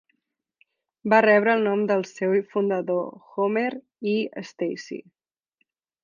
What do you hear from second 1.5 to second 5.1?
el nom del seu fundador, Homer I. Stacy.